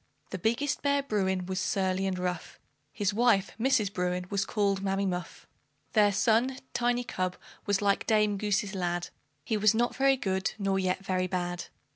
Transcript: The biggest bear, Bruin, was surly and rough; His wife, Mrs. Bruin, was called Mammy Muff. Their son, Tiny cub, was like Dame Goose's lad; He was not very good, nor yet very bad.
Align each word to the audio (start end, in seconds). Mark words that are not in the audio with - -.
The 0.31 0.39
biggest 0.39 0.81
bear, 0.81 1.03
Bruin, 1.03 1.45
was 1.45 1.59
surly 1.59 2.07
and 2.07 2.17
rough; 2.17 2.59
His 2.91 3.13
wife, 3.13 3.51
Mrs. 3.59 3.93
Bruin, 3.93 4.25
was 4.31 4.45
called 4.45 4.81
Mammy 4.81 5.05
Muff. 5.05 5.45
Their 5.93 6.11
son, 6.11 6.57
Tiny 6.73 7.03
cub, 7.03 7.37
was 7.67 7.83
like 7.83 8.07
Dame 8.07 8.35
Goose's 8.39 8.73
lad; 8.73 9.09
He 9.45 9.57
was 9.57 9.75
not 9.75 9.95
very 9.95 10.17
good, 10.17 10.55
nor 10.57 10.79
yet 10.79 11.05
very 11.05 11.27
bad. 11.27 11.65